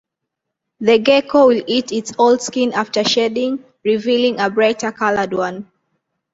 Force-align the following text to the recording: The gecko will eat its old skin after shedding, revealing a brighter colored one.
The 0.79 0.97
gecko 0.97 1.45
will 1.47 1.63
eat 1.67 1.91
its 1.91 2.11
old 2.17 2.41
skin 2.41 2.73
after 2.73 3.03
shedding, 3.03 3.63
revealing 3.85 4.39
a 4.39 4.49
brighter 4.49 4.91
colored 4.91 5.31
one. 5.31 5.67